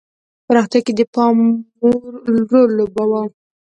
پراختیا 0.45 0.81
کې 0.85 0.93
د 0.97 1.01
پاموړ 1.13 1.97
رول 2.51 2.69
لوباوه. 2.77 3.21